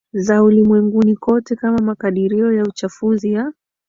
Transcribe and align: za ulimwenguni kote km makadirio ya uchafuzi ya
za 0.13 0.43
ulimwenguni 0.43 1.15
kote 1.15 1.55
km 1.55 1.75
makadirio 1.85 2.53
ya 2.53 2.63
uchafuzi 2.63 3.33
ya 3.33 3.53